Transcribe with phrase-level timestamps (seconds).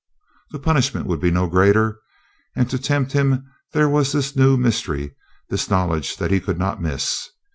[0.49, 1.99] The punishment would be no greater.
[2.55, 5.13] And to tempt him there was this new mystery,
[5.49, 7.29] this knowledge that he could not miss.